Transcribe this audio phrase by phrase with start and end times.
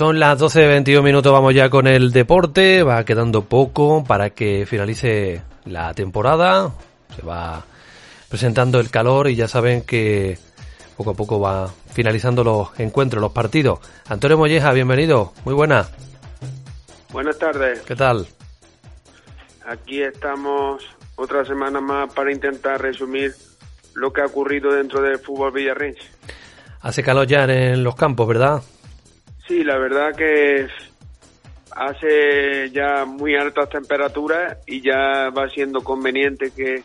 [0.00, 4.30] Son las 12 de 21 minutos, vamos ya con el deporte, va quedando poco para
[4.30, 6.72] que finalice la temporada,
[7.14, 7.62] se va
[8.30, 10.38] presentando el calor y ya saben que
[10.96, 13.80] poco a poco va finalizando los encuentros, los partidos.
[14.08, 15.86] Antonio Molleja, bienvenido, muy buena.
[17.12, 17.82] Buenas tardes.
[17.82, 18.26] ¿Qué tal?
[19.66, 20.82] Aquí estamos
[21.16, 23.34] otra semana más para intentar resumir
[23.92, 26.00] lo que ha ocurrido dentro del fútbol villarrense.
[26.80, 28.62] Hace calor ya en los campos, ¿verdad?
[29.50, 30.68] Sí, la verdad que
[31.72, 36.84] hace ya muy altas temperaturas y ya va siendo conveniente que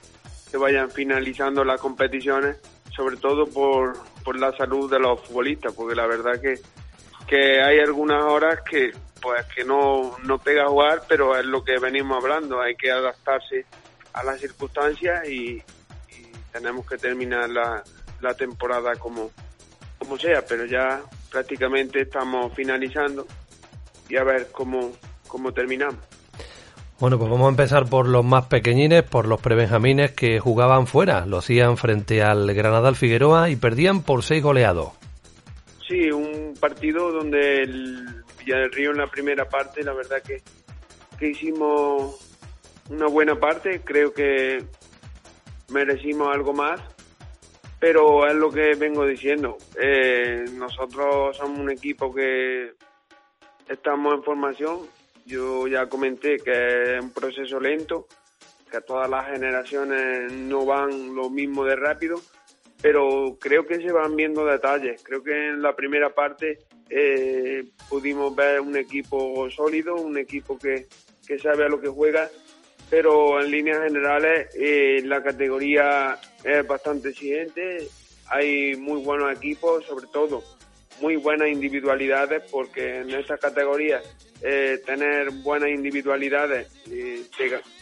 [0.50, 2.58] se vayan finalizando las competiciones,
[2.90, 6.56] sobre todo por, por la salud de los futbolistas, porque la verdad que,
[7.28, 11.78] que hay algunas horas que pues que no, no pega jugar, pero es lo que
[11.78, 13.68] venimos hablando, hay que adaptarse
[14.12, 15.62] a las circunstancias y,
[16.52, 17.84] tenemos que terminar la,
[18.22, 19.30] la temporada como,
[20.00, 21.04] como sea, pero ya
[21.36, 23.28] prácticamente estamos finalizando
[24.08, 24.94] y a ver cómo,
[25.28, 25.98] cómo terminamos.
[26.98, 31.26] Bueno, pues vamos a empezar por los más pequeñines, por los prebenjamines que jugaban fuera.
[31.26, 34.94] Lo hacían frente al Granada al Figueroa y perdían por seis goleados.
[35.86, 40.42] Sí, un partido donde el Villa del Río en la primera parte, la verdad que,
[41.20, 42.16] que hicimos
[42.90, 44.64] una buena parte, creo que
[45.68, 46.80] merecimos algo más,
[47.86, 49.60] pero es lo que vengo diciendo.
[49.80, 52.72] Eh, nosotros somos un equipo que
[53.70, 54.80] estamos en formación.
[55.24, 58.08] Yo ya comenté que es un proceso lento,
[58.72, 62.20] que todas las generaciones no van lo mismo de rápido,
[62.82, 65.04] pero creo que se van viendo detalles.
[65.04, 70.88] Creo que en la primera parte eh, pudimos ver un equipo sólido, un equipo que,
[71.28, 72.32] que sabe a lo que juega
[72.90, 77.90] pero en líneas generales eh, la categoría es bastante exigente,
[78.28, 80.44] hay muy buenos equipos, sobre todo
[81.02, 84.02] muy buenas individualidades, porque en esta categoría
[84.42, 87.24] eh, tener buenas individualidades eh,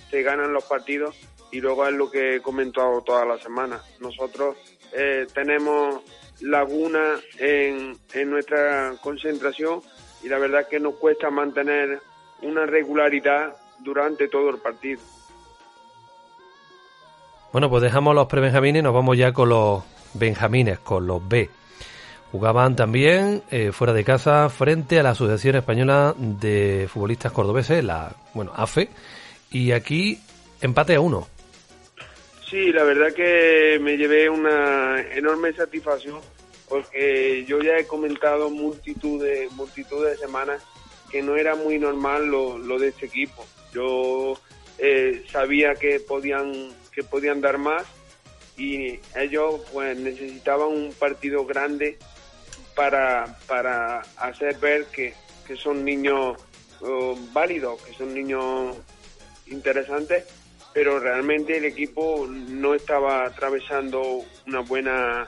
[0.10, 1.16] te, ganan los partidos
[1.52, 3.82] y luego es lo que he comentado toda la semana.
[4.00, 4.56] Nosotros
[4.94, 6.02] eh, tenemos
[6.42, 9.82] laguna en, en nuestra concentración
[10.24, 12.00] y la verdad es que nos cuesta mantener
[12.42, 15.02] una regularidad durante todo el partido.
[17.54, 19.84] Bueno, pues dejamos los prebenjamines y nos vamos ya con los
[20.16, 21.52] benjamines, con los B.
[22.32, 28.16] Jugaban también eh, fuera de casa frente a la Asociación Española de Futbolistas Cordobeses, la
[28.34, 28.90] bueno AFE,
[29.52, 30.20] y aquí
[30.62, 31.28] empate a uno.
[32.50, 36.22] Sí, la verdad que me llevé una enorme satisfacción
[36.68, 40.64] porque yo ya he comentado multitud de multitud de semanas
[41.12, 43.46] que no era muy normal lo, lo de este equipo.
[43.72, 44.34] Yo
[44.80, 46.52] eh, sabía que podían,
[46.94, 47.86] que podían dar más
[48.58, 51.98] y ellos pues necesitaban un partido grande
[52.76, 55.14] para, para hacer ver que,
[55.58, 56.38] son niños
[56.82, 58.76] uh, válidos, que son niños
[59.46, 60.26] interesantes,
[60.74, 65.28] pero realmente el equipo no estaba atravesando una buena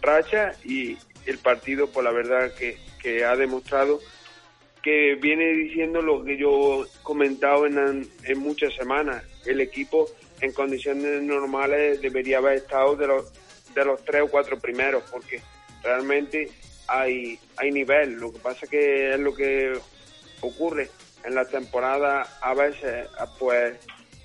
[0.00, 0.96] racha y
[1.26, 4.00] el partido, por la verdad que, que ha demostrado
[4.82, 9.22] que viene diciendo lo que yo he comentado en, en muchas semanas.
[9.44, 10.08] El equipo
[10.40, 13.32] en condiciones normales debería haber estado de los,
[13.74, 15.40] de los tres o cuatro primeros, porque
[15.82, 16.50] realmente
[16.86, 18.14] hay, hay nivel.
[18.14, 19.78] Lo que pasa que es lo que
[20.40, 20.90] ocurre
[21.24, 23.76] en la temporada a veces pues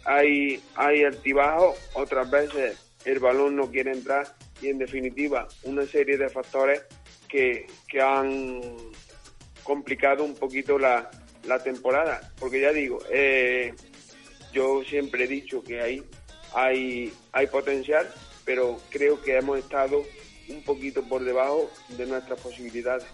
[0.06, 6.18] hay, hay altibajos, otras veces el balón no quiere entrar y en definitiva una serie
[6.18, 6.84] de factores
[7.28, 8.62] que, que han
[9.64, 11.10] complicado un poquito la,
[11.46, 13.74] la temporada, porque ya digo, eh,
[14.54, 16.04] yo siempre he dicho que ahí
[16.54, 18.08] hay, hay potencial,
[18.46, 20.04] pero creo que hemos estado
[20.50, 23.06] un poquito por debajo de nuestras posibilidades.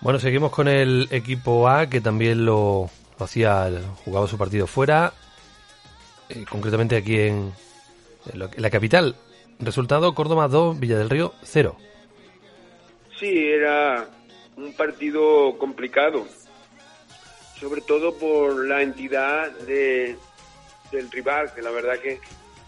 [0.00, 3.70] Bueno, seguimos con el equipo A, que también lo, hacía,
[4.04, 5.12] jugaba su partido fuera,
[6.28, 7.52] eh, concretamente aquí en,
[8.32, 9.16] en, la capital.
[9.60, 11.76] Resultado, Córdoba 2, Villa del Río 0.
[13.18, 14.08] Sí, era
[14.56, 16.26] un partido complicado,
[17.62, 20.16] sobre todo por la entidad de,
[20.90, 22.18] del rival, que la verdad que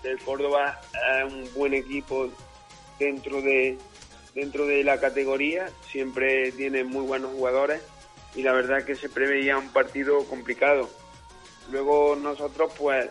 [0.05, 0.81] el Córdoba
[1.19, 2.31] es un buen equipo
[3.01, 3.77] dentro de
[4.37, 7.83] dentro de la categoría, siempre tiene muy buenos jugadores
[8.37, 10.89] y la verdad que se preveía un partido complicado.
[11.71, 13.11] Luego nosotros pues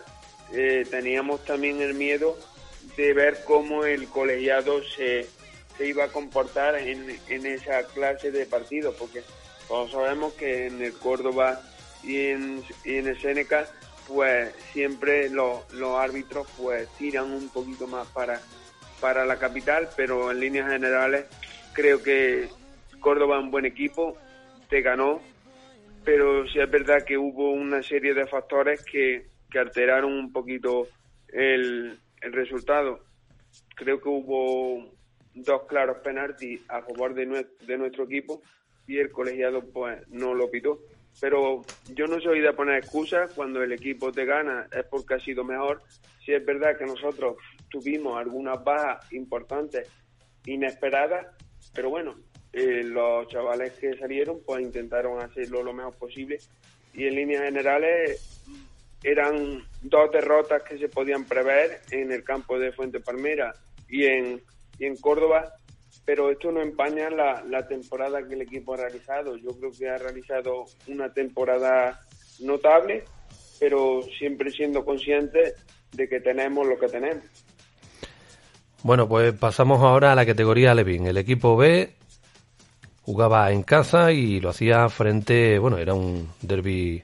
[0.52, 2.38] eh, teníamos también el miedo
[2.96, 5.26] de ver cómo el colegiado se,
[5.76, 9.22] se iba a comportar en, en esa clase de partido, porque
[9.68, 11.62] todos sabemos que en el Córdoba
[12.06, 13.66] y en, el Seneca,
[14.06, 15.64] pues siempre los,
[15.98, 18.40] árbitros pues tiran un poquito más para,
[19.00, 21.26] para la capital, pero en líneas generales
[21.72, 22.48] creo que
[23.00, 24.16] Córdoba es un buen equipo,
[24.68, 25.20] te ganó,
[26.04, 30.88] pero sí es verdad que hubo una serie de factores que, que alteraron un poquito
[31.28, 33.00] el, el resultado.
[33.76, 34.92] Creo que hubo
[35.34, 38.42] dos claros penaltis a favor de, de nuestro equipo
[38.86, 40.78] y el colegiado pues no lo pitó.
[41.20, 41.62] Pero
[41.94, 45.44] yo no soy de poner excusas, cuando el equipo te gana es porque ha sido
[45.44, 45.82] mejor.
[46.24, 47.36] Si es verdad que nosotros
[47.68, 49.88] tuvimos algunas bajas importantes,
[50.46, 51.26] inesperadas,
[51.74, 52.14] pero bueno,
[52.52, 56.38] eh, los chavales que salieron pues intentaron hacerlo lo mejor posible
[56.92, 58.40] y en líneas generales
[59.02, 63.52] eran dos derrotas que se podían prever en el campo de Fuente Palmera
[63.88, 64.40] y en,
[64.78, 65.52] y en Córdoba
[66.04, 69.36] pero esto no empaña la, la temporada que el equipo ha realizado.
[69.36, 72.00] Yo creo que ha realizado una temporada
[72.40, 73.04] notable,
[73.58, 75.54] pero siempre siendo consciente
[75.92, 77.24] de que tenemos lo que tenemos.
[78.82, 81.06] Bueno, pues pasamos ahora a la categoría Levin.
[81.06, 81.94] El equipo B
[83.02, 87.02] jugaba en casa y lo hacía frente, bueno, era un derby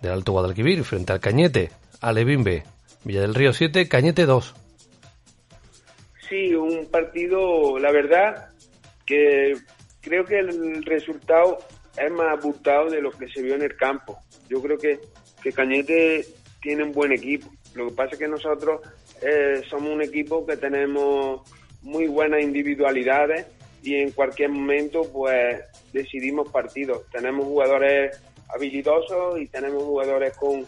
[0.00, 2.62] del Alto Guadalquivir, frente al Cañete, a Levin B.
[3.04, 4.54] Villa del Río 7, Cañete 2.
[6.28, 8.48] Sí, un partido, la verdad,
[9.04, 9.54] que
[10.00, 11.58] creo que el resultado
[11.96, 14.18] es más abultado de lo que se vio en el campo.
[14.48, 15.00] Yo creo que,
[15.42, 16.24] que Cañete
[16.60, 17.48] tiene un buen equipo.
[17.74, 18.80] Lo que pasa es que nosotros
[19.22, 21.42] eh, somos un equipo que tenemos
[21.82, 23.46] muy buenas individualidades
[23.82, 25.60] y en cualquier momento pues
[25.92, 27.02] decidimos partidos.
[27.10, 30.66] Tenemos jugadores habilidosos y tenemos jugadores con,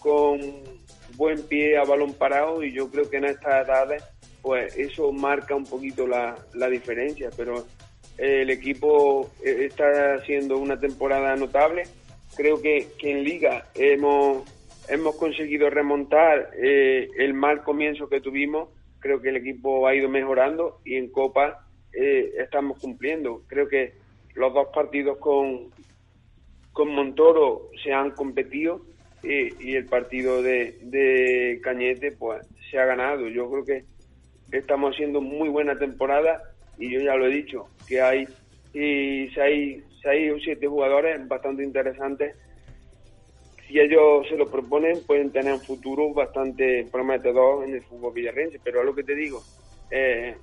[0.00, 0.40] con
[1.16, 4.02] buen pie a balón parado y yo creo que en estas edades
[4.42, 7.64] pues eso marca un poquito la, la diferencia, pero
[8.18, 11.84] el equipo eh, está haciendo una temporada notable.
[12.36, 14.44] Creo que, en liga hemos,
[14.88, 18.68] hemos conseguido remontar eh, el mal comienzo que tuvimos.
[18.98, 23.42] Creo que el equipo ha ido mejorando y en Copa eh, estamos cumpliendo.
[23.48, 23.94] Creo que
[24.34, 25.70] los dos partidos con,
[26.72, 28.82] con Montoro se han competido
[29.24, 33.28] y el partido de, de Cañete pues se ha ganado.
[33.28, 33.84] Yo creo que
[34.52, 36.42] estamos haciendo muy buena temporada
[36.78, 38.26] y yo ya lo he dicho, que hay
[38.74, 42.34] y seis, seis o siete jugadores bastante interesantes.
[43.66, 48.60] Si ellos se lo proponen, pueden tener un futuro bastante prometedor en el fútbol villarrense.
[48.62, 49.42] Pero es lo que te digo,
[49.90, 50.36] eh,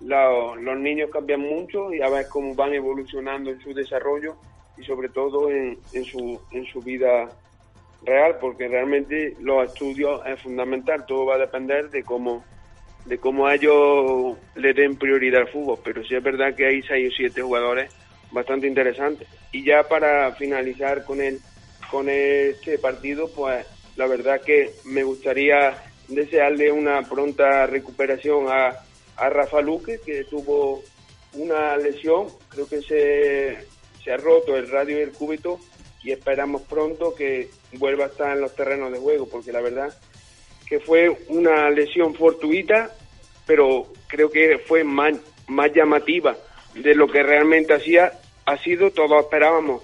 [0.00, 4.36] los niños cambian mucho y a ver cómo van evolucionando en su desarrollo
[4.76, 7.30] y sobre todo en, en, su, en su vida
[8.04, 11.04] real, porque realmente los estudios es fundamental.
[11.06, 12.44] Todo va a depender de cómo
[13.04, 16.82] de cómo a ellos le den prioridad al fútbol, pero sí es verdad que hay
[16.82, 17.92] seis o siete jugadores
[18.30, 19.28] bastante interesantes.
[19.52, 21.40] Y ya para finalizar con el,
[21.90, 23.66] con este partido, pues
[23.96, 25.74] la verdad que me gustaría
[26.08, 28.78] desearle una pronta recuperación a,
[29.16, 30.82] a Rafa Luque, que tuvo
[31.34, 33.58] una lesión, creo que se,
[34.02, 35.58] se ha roto el radio y el cúbito.
[36.04, 39.96] Y esperamos pronto que vuelva a estar en los terrenos de juego, porque la verdad
[40.72, 42.96] que fue una lesión fortuita,
[43.46, 45.12] pero creo que fue más,
[45.46, 46.34] más llamativa
[46.72, 49.82] de lo que realmente hacía, ha sido, todos esperábamos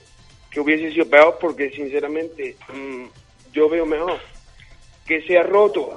[0.51, 3.05] que hubiese sido peor, porque sinceramente mm,
[3.53, 4.19] yo veo mejor.
[5.07, 5.91] Que sea roto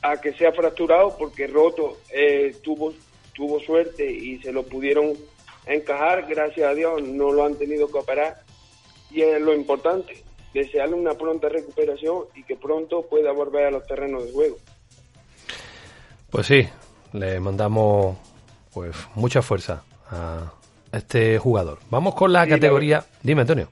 [0.00, 2.94] a que sea fracturado, porque roto eh, tuvo,
[3.34, 5.14] tuvo suerte y se lo pudieron
[5.66, 8.44] encajar, gracias a Dios no lo han tenido que operar,
[9.10, 10.22] y es lo importante
[10.52, 14.56] desearle una pronta recuperación y que pronto pueda volver a los terrenos de juego.
[16.30, 16.68] Pues sí,
[17.12, 18.16] le mandamos
[18.72, 20.52] pues mucha fuerza a
[20.92, 21.78] este jugador.
[21.90, 23.04] Vamos con la categoría.
[23.22, 23.68] Dime, Antonio.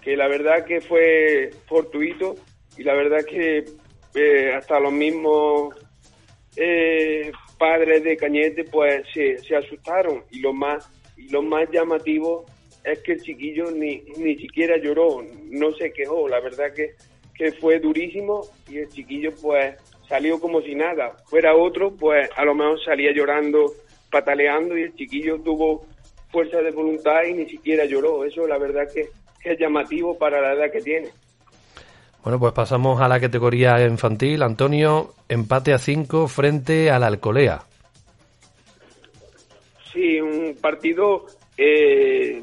[0.00, 2.36] Que la verdad que fue fortuito
[2.76, 3.64] y la verdad que
[4.14, 5.74] eh, hasta los mismos
[6.56, 12.44] eh, padres de Cañete pues se, se asustaron y lo más y lo más llamativo
[12.84, 16.94] es que el chiquillo ni, ni siquiera lloró, no se quejó, la verdad que,
[17.34, 19.76] que fue durísimo y el chiquillo pues
[20.08, 23.72] salió como si nada, fuera otro pues a lo mejor salía llorando,
[24.10, 25.86] pataleando y el chiquillo tuvo
[26.30, 29.08] fuerza de voluntad y ni siquiera lloró, eso la verdad que,
[29.40, 31.10] que es llamativo para la edad que tiene.
[32.22, 34.44] Bueno, pues pasamos a la categoría infantil.
[34.44, 37.62] Antonio, empate a 5 frente a la Alcolea.
[39.92, 42.40] Sí, un partido eh,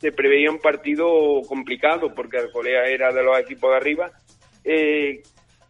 [0.00, 4.12] se preveía un partido complicado porque Alcolea era de los equipos de arriba.
[4.64, 5.22] Eh,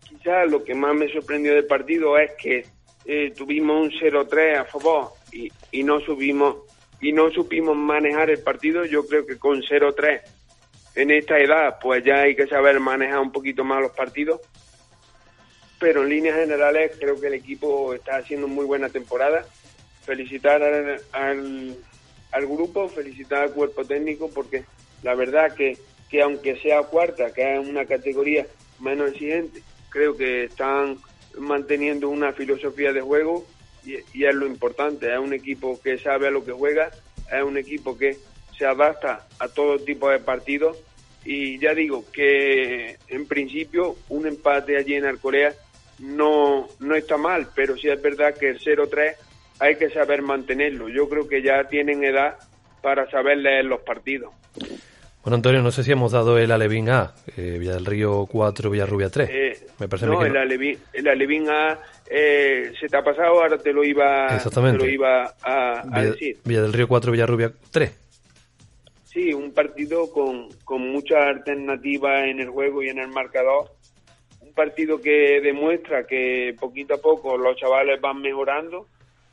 [0.09, 2.66] quizás lo que más me sorprendió del partido es que
[3.04, 6.56] eh, tuvimos un 0-3 a favor y, y, no subimos
[7.00, 8.85] y no supimos manejar el partido.
[8.85, 10.23] Yo creo que con 0-3
[10.97, 14.40] en esta edad, pues ya hay que saber manejar un poquito más los partidos.
[15.78, 19.45] Pero en líneas generales creo que el equipo está haciendo muy buena temporada.
[20.04, 21.76] Felicitar al al
[22.45, 24.64] grupo, felicitar al cuerpo técnico porque
[25.02, 25.78] la verdad que,
[26.11, 28.47] que aunque sea cuarta, que es una categoría
[28.81, 30.99] menos exigente, creo que están
[31.38, 33.47] manteniendo una filosofía de juego
[33.85, 36.90] y, y, es lo importante, es un equipo que sabe a lo que juega,
[37.33, 38.19] es un equipo que
[38.59, 40.76] se adapta a todo tipo de partidos.
[41.25, 45.55] Y ya digo que en principio un empate allí en Alcorea
[45.99, 49.14] no, no está mal, pero sí es verdad que el 0-3
[49.59, 50.89] hay que saber mantenerlo.
[50.89, 52.37] Yo creo que ya tienen edad
[52.83, 54.33] para saber leer los partidos.
[55.23, 58.71] Bueno, Antonio, no sé si hemos dado el Alevín A, eh, Villa del Río 4,
[58.71, 59.29] Villarrubia 3.
[59.29, 63.03] Eh, Me parece no, que no, el Alevín, el Alevín A eh, se te ha
[63.03, 64.79] pasado, ahora te lo iba, Exactamente.
[64.79, 66.37] Te lo iba a, a Villa, decir.
[66.45, 67.99] Villa del Río 4, Villarrubia 3.
[69.05, 73.73] Sí, un partido con, con muchas alternativas en el juego y en el marcador.
[74.43, 78.87] Un partido que demuestra que poquito a poco los chavales van mejorando.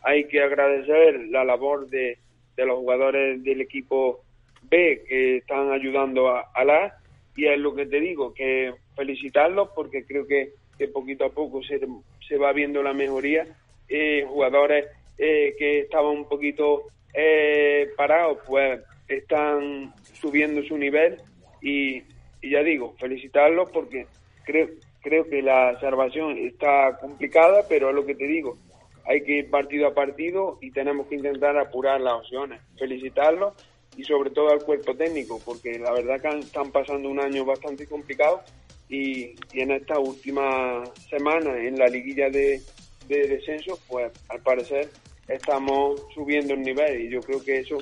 [0.04, 2.18] Hay que agradecer la labor de,
[2.56, 4.22] de los jugadores del equipo
[4.64, 6.98] B que están ayudando a, a la
[7.36, 11.64] y es lo que te digo, que felicitarlos porque creo que, que poquito a poco
[11.64, 11.80] se,
[12.28, 13.48] se va viendo la mejoría.
[13.90, 14.86] Eh, jugadores
[15.18, 16.84] eh, que estaban un poquito
[17.14, 21.18] eh, parados, pues están subiendo su nivel
[21.62, 22.02] y,
[22.42, 24.08] y, ya digo, felicitarlos porque
[24.46, 24.70] creo,
[25.02, 28.58] creo que la salvación está complicada, pero es lo que te digo,
[29.06, 32.62] hay que ir partido a partido y tenemos que intentar apurar las opciones.
[32.78, 33.54] Felicitarlos
[33.98, 37.86] y sobre todo al cuerpo técnico, porque la verdad que están pasando un año bastante
[37.86, 38.42] complicado
[38.90, 42.62] y, en esta última semana en la liguilla de,
[43.08, 44.90] de, descenso, pues al parecer
[45.28, 47.78] estamos subiendo el nivel y yo creo que eso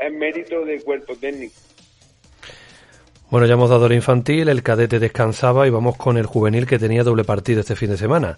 [0.00, 1.54] es mérito del cuerpo técnico.
[3.28, 6.78] Bueno, ya hemos dado el infantil, el cadete descansaba y vamos con el juvenil que
[6.78, 8.36] tenía doble partido este fin de semana.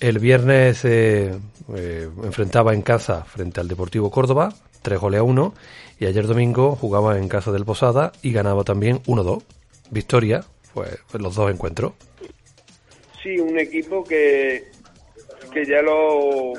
[0.00, 1.32] El viernes eh,
[1.74, 5.54] eh, enfrentaba en casa frente al Deportivo Córdoba, 3 goles a 1,
[5.98, 9.42] y ayer domingo jugaba en casa del Posada y ganaba también 1-2.
[9.90, 11.94] Victoria, pues los dos encuentros.
[13.22, 14.64] Sí, un equipo que,
[15.52, 16.52] que ya lo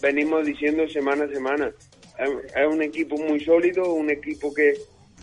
[0.00, 1.72] venimos diciendo semana a semana.
[2.18, 4.74] Es un equipo muy sólido, un equipo que,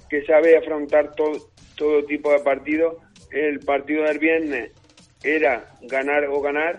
[0.10, 2.98] que sabe afrontar todo, todo tipo de partidos.
[3.32, 4.72] El partido del viernes
[5.24, 6.78] era ganar o ganar.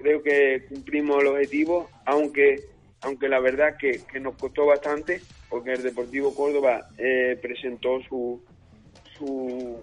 [0.00, 2.70] Creo que cumplimos el objetivo, aunque
[3.02, 8.42] aunque la verdad que, nos costó bastante, porque el Deportivo Córdoba eh, presentó su,
[9.16, 9.80] su,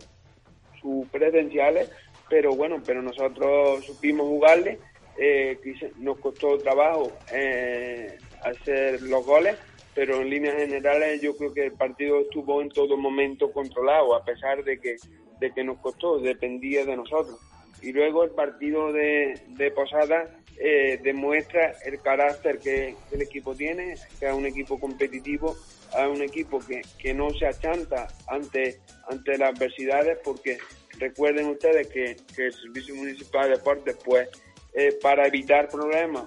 [0.79, 1.89] sus credenciales,
[2.29, 4.79] pero bueno, pero nosotros supimos jugarle,
[5.17, 5.57] eh,
[5.97, 9.57] nos costó trabajo eh, hacer los goles,
[9.95, 14.23] pero en líneas generales yo creo que el partido estuvo en todo momento controlado, a
[14.23, 14.97] pesar de que,
[15.39, 17.39] de que nos costó, dependía de nosotros.
[17.81, 20.29] Y luego el partido de, de Posada
[20.59, 25.55] eh, demuestra el carácter que, el equipo tiene, que es un equipo competitivo,
[25.91, 30.57] es un equipo que, que no se achanta ante, ante las adversidades, porque
[30.97, 34.29] recuerden ustedes que, que el Servicio Municipal de Deportes, pues,
[34.73, 36.25] eh, para evitar problemas,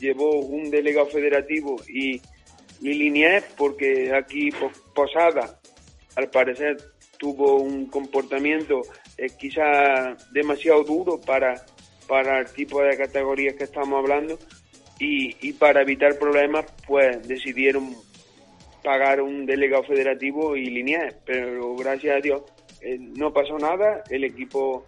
[0.00, 2.20] llevó un delegado federativo y,
[2.80, 4.50] y Liniers, porque aquí
[4.94, 5.60] Posada,
[6.16, 6.76] al parecer,
[7.18, 8.82] tuvo un comportamiento
[9.20, 11.62] eh, quizá demasiado duro para
[12.08, 14.36] para el tipo de categorías que estamos hablando
[14.98, 17.94] y, y para evitar problemas pues decidieron
[18.82, 22.42] pagar un delegado federativo y lineal, pero gracias a Dios
[22.80, 24.86] eh, no pasó nada, el equipo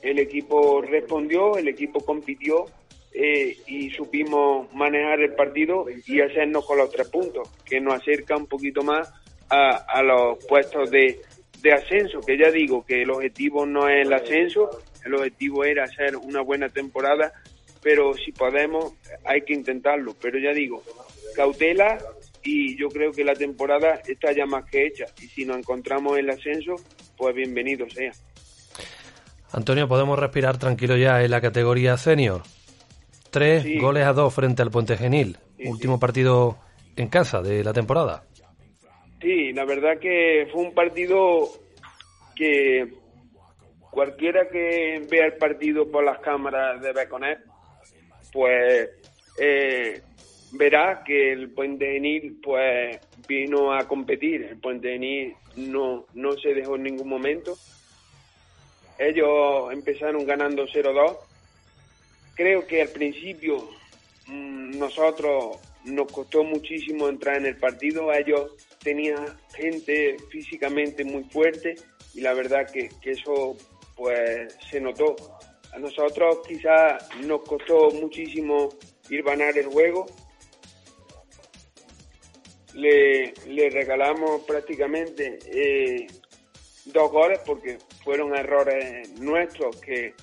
[0.00, 2.64] el equipo respondió, el equipo compitió
[3.12, 8.36] eh, y supimos manejar el partido y hacernos con los tres puntos, que nos acerca
[8.36, 9.12] un poquito más
[9.50, 11.20] a, a los puestos de,
[11.62, 14.70] de ascenso, que ya digo que el objetivo no es el ascenso,
[15.04, 17.32] el objetivo era hacer una buena temporada,
[17.82, 20.14] pero si podemos hay que intentarlo.
[20.20, 20.82] Pero ya digo,
[21.34, 21.98] cautela
[22.42, 26.18] y yo creo que la temporada está ya más que hecha y si nos encontramos
[26.18, 26.76] en el ascenso,
[27.16, 28.12] pues bienvenido sea.
[29.52, 32.42] Antonio, ¿podemos respirar tranquilo ya en la categoría senior?
[33.30, 33.78] Tres sí.
[33.78, 35.38] goles a dos frente al Puente Genil.
[35.56, 36.00] Sí, Último sí.
[36.00, 36.58] partido
[36.96, 38.24] en casa de la temporada.
[39.20, 41.48] Sí, la verdad que fue un partido
[42.34, 42.94] que
[43.90, 47.40] cualquiera que vea el partido por las cámaras de Beconet,
[48.32, 48.88] pues
[49.38, 50.00] eh,
[50.52, 52.98] verá que el Puente Genil pues
[53.28, 54.42] vino a competir.
[54.44, 57.56] El Puente Genil no, no se dejó en ningún momento.
[58.98, 61.16] Ellos empezaron ganando 0-2.
[62.34, 63.68] Creo que al principio
[64.28, 68.12] mmm, nosotros nos costó muchísimo entrar en el partido.
[68.12, 71.74] Ellos tenían gente físicamente muy fuerte
[72.14, 73.56] y la verdad que, eso
[73.96, 75.16] pues se notó.
[75.72, 78.70] A nosotros quizá nos costó muchísimo
[79.08, 80.06] ir ganar el juego.
[82.74, 86.06] le, le regalamos prácticamente eh,
[86.86, 90.14] dos goles porque fueron errores nuestros que,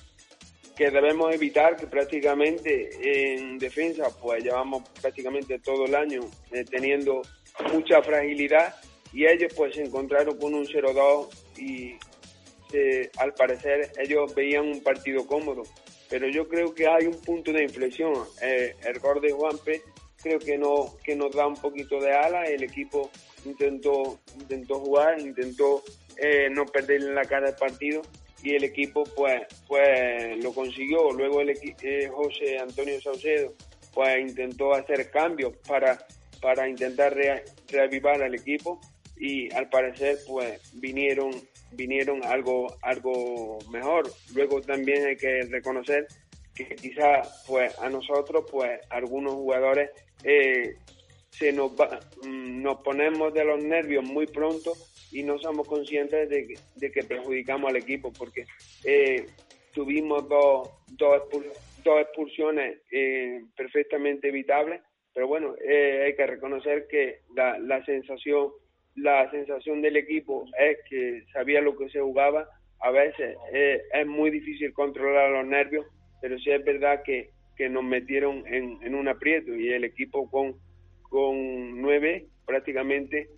[0.78, 6.20] que debemos evitar, que prácticamente en defensa pues llevamos prácticamente todo el año
[6.52, 7.20] eh, teniendo
[7.72, 8.76] mucha fragilidad
[9.12, 11.96] y ellos pues se encontraron con un 0-2 y
[13.18, 15.64] al parecer ellos veían un partido cómodo.
[16.08, 18.14] Pero yo creo que hay un punto de inflexión.
[18.40, 19.82] Eh, el gol de Juanpe
[20.22, 22.44] creo que, no, que nos da un poquito de ala.
[22.44, 23.10] El equipo
[23.44, 25.82] intentó, intentó jugar, intentó
[26.16, 28.02] eh, no perder en la cara del partido
[28.42, 31.10] y el equipo pues, pues lo consiguió.
[31.12, 33.54] Luego el eh, José Antonio Saucedo
[33.94, 35.98] pues intentó hacer cambios para,
[36.40, 37.16] para intentar
[37.68, 38.80] reavivar al equipo
[39.18, 41.30] y al parecer pues vinieron
[41.72, 46.06] vinieron algo algo mejor luego también hay que reconocer
[46.54, 49.90] que quizá pues a nosotros pues algunos jugadores
[50.22, 50.76] eh,
[51.30, 54.72] se nos mm, nos ponemos de los nervios muy pronto
[55.12, 58.44] y no somos conscientes de que, de que perjudicamos al equipo porque
[58.84, 59.26] eh,
[59.72, 61.22] tuvimos dos, dos,
[61.84, 64.80] dos expulsiones eh, perfectamente evitables
[65.14, 68.50] pero bueno hay que reconocer que la, la sensación
[69.00, 72.48] la sensación del equipo es que sabía lo que se jugaba.
[72.80, 75.86] A veces eh, es muy difícil controlar los nervios,
[76.20, 80.30] pero sí es verdad que, que nos metieron en, en, un aprieto y el equipo
[80.30, 80.54] con,
[81.02, 83.28] con nueve prácticamente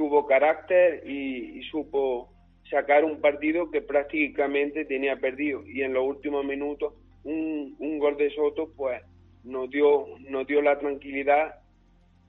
[0.00, 2.30] tuvo carácter y, supo
[2.70, 8.16] sacar un partido que prácticamente tenía perdido y en los últimos minutos un, un gol
[8.16, 9.02] de Soto pues
[9.44, 11.56] nos dio nos dio la tranquilidad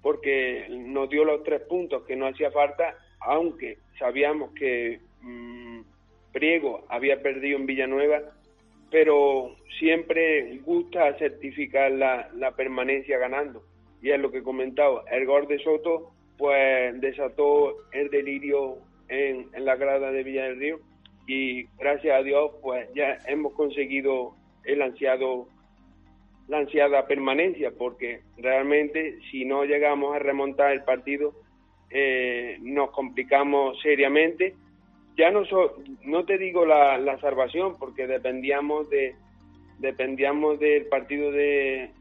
[0.01, 5.79] porque nos dio los tres puntos que no hacía falta, aunque sabíamos que mm,
[6.33, 8.21] Priego había perdido en Villanueva,
[8.89, 13.63] pero siempre gusta certificar la, la, permanencia ganando.
[14.01, 19.47] Y es lo que he comentado, el gol de Soto pues desató el delirio en,
[19.53, 20.79] en la grada de Villa del Río
[21.27, 24.33] y gracias a Dios pues ya hemos conseguido
[24.65, 25.47] el ansiado
[26.47, 31.33] la ansiada permanencia, porque realmente si no llegamos a remontar el partido
[31.91, 34.55] eh, nos complicamos seriamente.
[35.17, 35.43] Ya no,
[36.03, 39.13] no te digo la, la, salvación, porque dependíamos de
[39.77, 41.91] dependíamos del partido de,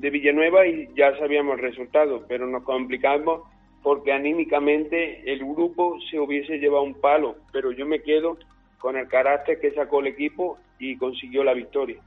[0.00, 3.42] de Villanueva y ya sabíamos el resultado, pero nos complicamos
[3.82, 8.38] porque anímicamente el grupo se hubiese llevado un palo, pero yo me quedo
[8.78, 12.00] con el carácter que sacó el equipo y consiguió la victoria.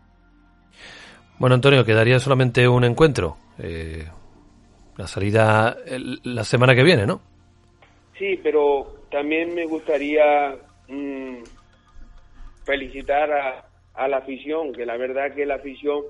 [1.38, 3.38] Bueno, Antonio, quedaría solamente un encuentro.
[3.60, 4.06] Eh,
[4.97, 5.77] la salida
[6.23, 7.21] la semana que viene, ¿no?
[8.17, 10.56] Sí, pero también me gustaría
[10.88, 11.38] mm,
[12.63, 16.03] felicitar a, a, la afición, que la verdad que la afición,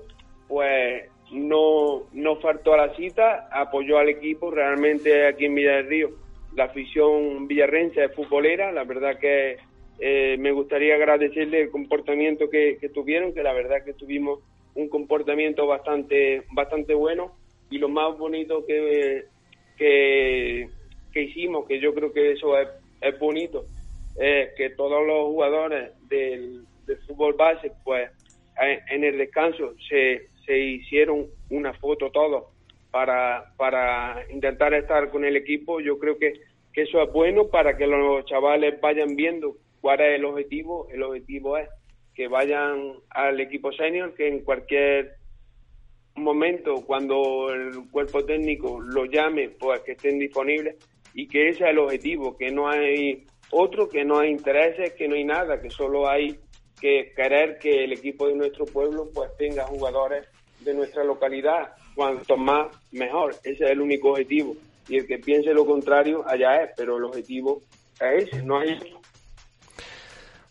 [0.48, 5.88] pues, no, no faltó a la cita, apoyó al equipo realmente aquí en Villa del
[5.88, 6.10] Río.
[6.54, 9.56] La afición villarrense es futbolera, la verdad que
[9.98, 14.40] eh, me gustaría agradecerle el comportamiento que, tuvieron, que la verdad que tuvimos
[14.74, 17.36] un comportamiento bastante, bastante bueno
[17.70, 19.24] y lo más bonito que,
[19.76, 20.68] que,
[21.14, 22.68] hicimos, que yo creo que eso es,
[23.00, 23.64] es bonito,
[24.18, 26.64] es que todos los jugadores del,
[27.06, 28.10] fútbol base, pues
[28.90, 32.44] en el descanso se, se hicieron una foto todos
[32.90, 35.80] para, para intentar estar con el equipo.
[35.80, 36.34] Yo creo que,
[36.72, 40.88] que eso es bueno para que los chavales vayan viendo cuál es el objetivo.
[40.90, 41.68] El objetivo es
[42.14, 45.16] que vayan al equipo senior, que en cualquier
[46.14, 50.76] momento, cuando el cuerpo técnico lo llame, pues que estén disponibles
[51.12, 55.08] y que ese es el objetivo, que no hay otro, que no hay intereses, que
[55.08, 56.38] no hay nada, que solo hay
[56.80, 60.26] que querer que el equipo de nuestro pueblo pues tenga jugadores
[60.64, 64.56] de nuestra localidad, cuanto más mejor, ese es el único objetivo.
[64.88, 67.62] Y el que piense lo contrario, allá es, pero el objetivo
[68.00, 69.00] es ese, no hay otro.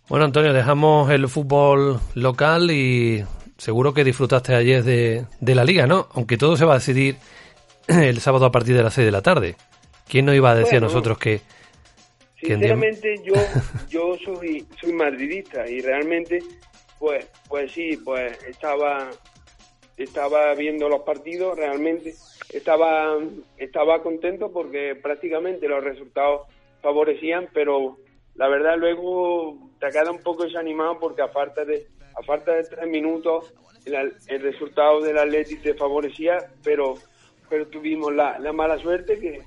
[0.10, 3.24] Bueno, Antonio, dejamos el fútbol local y
[3.58, 6.08] seguro que disfrutaste ayer de, la liga, ¿no?
[6.14, 7.16] Aunque todo se va a decidir
[7.88, 9.56] el sábado a partir de las 6 de la tarde.
[10.08, 11.42] ¿Quién nos iba a decir a nosotros que...
[12.40, 13.34] Sinceramente yo,
[13.90, 16.40] yo soy, soy madridista y realmente,
[17.00, 19.10] pues, pues sí, pues estaba,
[19.98, 22.14] estaba viendo los partidos, realmente
[22.50, 23.18] estaba,
[23.58, 26.48] estaba contento porque prácticamente los resultados
[26.82, 27.98] favorecían, pero
[28.36, 33.54] la verdad luego te queda un poco desanimado porque aparte de, aparte de tres minutos
[33.86, 36.96] el, resultado del Atleti te favorecía, pero,
[37.50, 39.42] pero tuvimos la, la mala suerte que,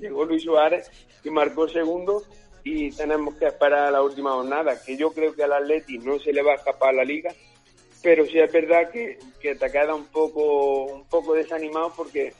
[0.00, 0.88] llegó Luis Suárez
[1.24, 2.22] y marcó segundo
[2.62, 6.20] y tenemos que esperar a la última jornada, que yo creo que al Atleti no
[6.20, 7.34] se le va a escapar la liga,
[8.02, 12.32] pero sí es verdad que, que te queda un poco, un poco desanimado porque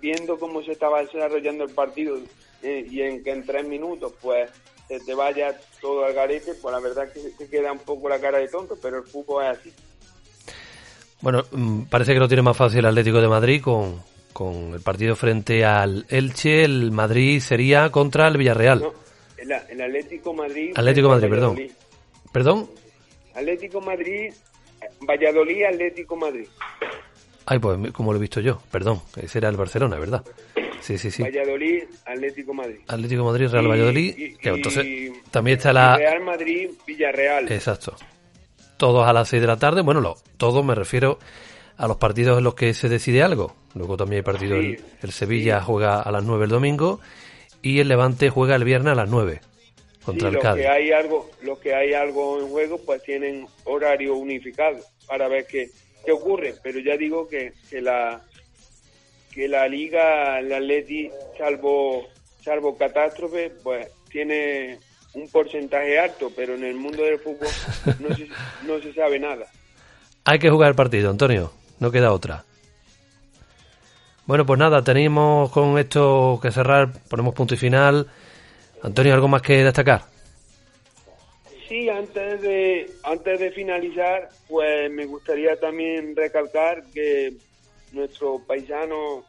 [0.00, 2.18] viendo cómo se estaba desarrollando el partido
[2.62, 4.50] eh, y en que en tres minutos pues
[4.88, 8.20] se te vaya todo al garete, pues la verdad que te queda un poco la
[8.20, 9.72] cara de tonto, pero el fútbol es así.
[11.20, 14.02] Bueno, mm, parece que lo tiene más fácil el Atlético de Madrid con,
[14.34, 16.64] con el partido frente al Elche.
[16.64, 18.80] El Madrid sería contra el Villarreal.
[18.80, 18.92] No,
[19.38, 20.72] el, el Atlético Madrid.
[20.74, 21.58] Atlético Madrid, perdón.
[22.30, 22.70] ¿Perdón?
[23.34, 24.34] Atlético Madrid,
[25.00, 26.46] Valladolid, Atlético Madrid.
[27.46, 30.24] Ay, pues como lo he visto yo, perdón, ese era el Barcelona, ¿verdad?
[30.80, 31.22] Sí, sí, sí.
[31.22, 32.78] Valladolid, Atlético Madrid.
[32.88, 34.18] Atlético Madrid, Real Valladolid.
[34.18, 35.96] Y, entonces también está la.
[35.96, 37.50] Real Madrid, Villarreal.
[37.50, 37.96] Exacto.
[38.76, 39.82] Todos a las 6 de la tarde.
[39.82, 41.18] Bueno, lo, todos me refiero
[41.76, 43.54] a los partidos en los que se decide algo.
[43.74, 44.58] Luego también hay partidos.
[45.02, 47.00] el, Sevilla juega a las 9 el domingo
[47.62, 49.40] y el Levante juega el viernes a las 9
[50.04, 50.62] contra el Cádiz.
[50.62, 55.46] Que hay algo, los que hay algo en juego, pues tienen horario unificado para ver
[55.46, 55.70] qué,
[56.04, 56.54] qué ocurre.
[56.62, 58.22] Pero ya digo que, que la
[59.32, 62.06] que la liga, el Atleti, salvo
[62.40, 64.78] salvo catástrofe, pues tiene
[65.14, 67.48] un porcentaje alto, pero en el mundo del fútbol
[68.00, 68.28] no se,
[68.66, 69.46] no se sabe nada.
[70.24, 72.44] Hay que jugar el partido, Antonio, no queda otra.
[74.26, 78.08] Bueno, pues nada, tenemos con esto que cerrar, ponemos punto y final.
[78.84, 80.02] Antonio, ¿algo más que destacar?
[81.68, 87.32] Sí, antes de, antes de finalizar, pues me gustaría también recalcar que
[87.92, 89.24] nuestro paisano,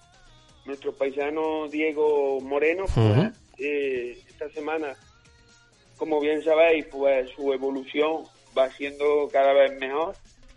[0.66, 4.96] nuestro paisano Diego Moreno, pues, eh, esta semana
[5.98, 8.24] como bien sabéis, pues su evolución
[8.58, 10.16] va siendo cada vez mejor.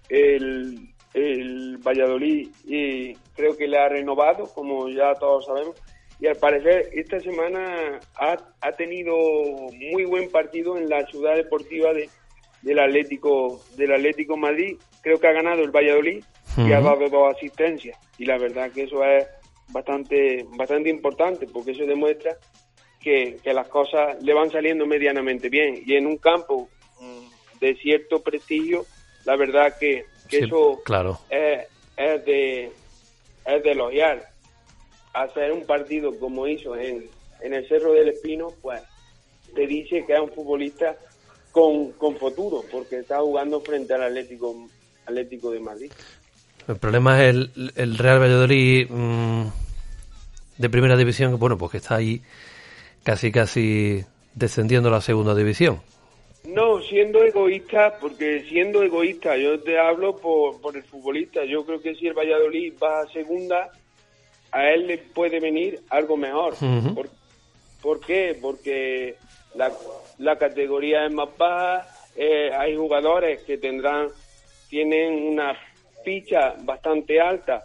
[0.08, 5.76] El, el Valladolid y creo que le ha renovado, como ya todos sabemos,
[6.20, 9.14] y al parecer esta semana ha, ha tenido
[9.92, 12.10] muy buen partido en la ciudad deportiva de,
[12.62, 14.76] del Atlético del Atlético Madrid.
[15.02, 16.24] Creo que ha ganado el Valladolid
[16.56, 19.26] y ha dado dos asistencias y la verdad que eso es
[19.68, 22.36] bastante bastante importante porque eso demuestra
[23.00, 25.82] que, las cosas le van saliendo medianamente bien.
[25.86, 26.68] Y en un campo
[27.00, 28.84] mm, de cierto prestigio,
[29.24, 31.18] la verdad que, eso claro.
[31.30, 32.70] es, es, de,
[33.46, 34.28] es de elogiar.
[35.22, 37.06] Hacer un partido como hizo en,
[37.40, 38.82] en el Cerro del Espino, pues
[39.54, 40.96] te dice que es un futbolista
[41.50, 44.68] con, con futuro, porque está jugando frente al Atlético,
[45.06, 45.92] Atlético de Madrid.
[46.68, 49.46] El problema es el, el Real Valladolid mm,
[50.58, 52.20] de primera división, bueno, pues que está ahí
[53.02, 54.04] casi casi
[54.34, 55.80] descendiendo a la segunda división.
[56.44, 61.44] No, siendo egoísta, porque siendo egoísta, yo te hablo por, por el futbolista.
[61.44, 63.70] Yo creo que si el Valladolid va a segunda,
[64.52, 66.54] a él le puede venir algo mejor.
[67.82, 68.36] ¿Por, qué?
[68.40, 69.16] Porque
[69.54, 69.72] la,
[70.18, 74.08] la, categoría es más baja, eh, hay jugadores que tendrán,
[74.68, 75.56] tienen una
[76.04, 77.64] ficha bastante alta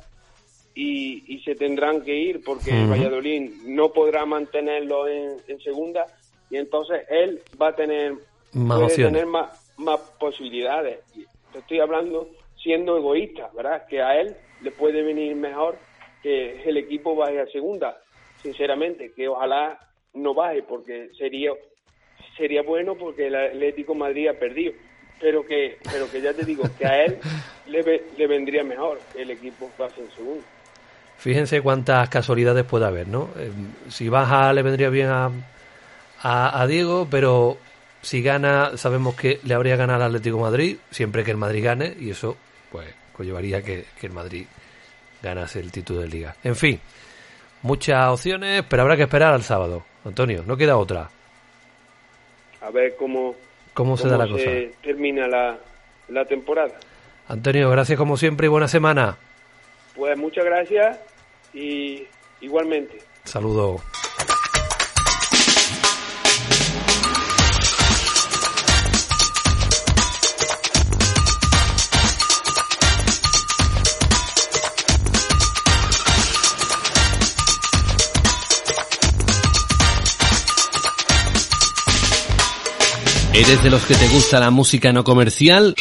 [0.76, 6.06] y, se tendrán que ir porque Valladolid no podrá mantenerlo en, segunda
[6.50, 8.14] y entonces él va a tener
[8.54, 11.00] más tener más, más posibilidades.
[11.52, 12.30] Te estoy hablando
[12.62, 13.86] siendo egoísta, ¿verdad?
[13.88, 15.78] Que a él le puede venir mejor
[16.24, 18.02] que el equipo vaya a segunda,
[18.42, 19.78] sinceramente, que ojalá
[20.14, 21.52] no baje porque sería
[22.38, 24.74] sería bueno porque el Atlético Madrid ha perdido.
[25.22, 27.20] Pero que pero que ya te digo que a él
[27.68, 30.44] le, le vendría mejor el equipo pase en segundo
[31.18, 33.30] Fíjense cuántas casualidades puede haber, ¿no?
[33.38, 33.50] Eh,
[33.88, 35.32] si baja le vendría bien a,
[36.22, 37.58] a, Diego, pero
[38.02, 41.96] si gana, sabemos que le habría ganado al Atlético Madrid, siempre que el Madrid gane,
[41.98, 42.36] y eso,
[42.72, 44.46] pues, conllevaría que, que el Madrid
[45.24, 46.36] ganase el título de liga.
[46.44, 46.80] En fin,
[47.62, 49.84] muchas opciones, pero habrá que esperar al sábado.
[50.06, 51.10] Antonio, no queda otra.
[52.62, 53.36] A ver cómo,
[53.74, 54.50] cómo se da la cosa.
[54.82, 55.58] Termina la,
[56.10, 56.76] la temporada.
[57.28, 59.18] Antonio, gracias como siempre y buena semana.
[59.96, 61.00] Pues muchas gracias
[61.54, 62.06] y
[62.42, 63.00] igualmente.
[63.24, 63.82] Saludo.
[83.34, 85.74] ¿Eres de los que te gusta la música no comercial?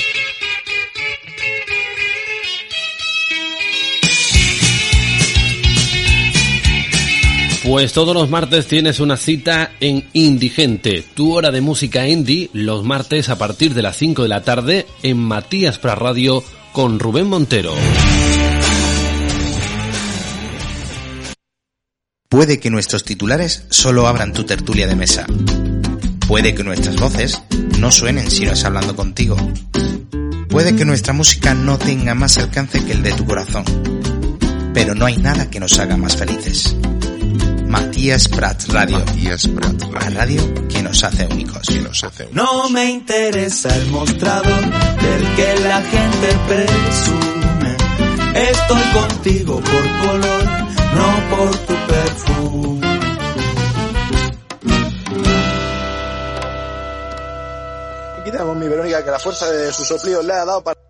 [7.63, 12.85] Pues todos los martes tienes una cita en Indigente, tu hora de música indie, los
[12.85, 17.29] martes a partir de las 5 de la tarde en Matías Pra Radio con Rubén
[17.29, 17.75] Montero.
[22.31, 25.27] Puede que nuestros titulares solo abran tu tertulia de mesa.
[26.33, 27.43] Puede que nuestras voces
[27.79, 29.37] no suenen si no es hablando contigo.
[30.49, 33.65] Puede que nuestra música no tenga más alcance que el de tu corazón
[34.75, 36.77] pero no hay nada que nos haga más felices.
[37.67, 38.99] Matías Prats Radio.
[38.99, 41.67] Matías Prats La radio que nos hace únicos.
[41.69, 42.45] Que nos hace únicos.
[42.45, 47.77] No me interesa el mostrador del que la gente presume.
[48.51, 50.45] Estoy contigo por color,
[50.97, 52.72] no por tu perfume.
[58.33, 60.81] Aquí tenemos mi Verónica que la fuerza de sus soplíos le ha dado para...